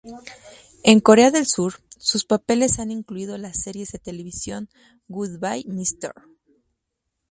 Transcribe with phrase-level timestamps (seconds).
[0.83, 4.67] En Corea del Sur, sus papeles han incluido las series de televisión
[5.07, 6.11] "Goodbye Mr.